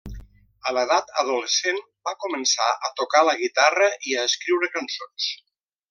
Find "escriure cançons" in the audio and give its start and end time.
4.31-5.31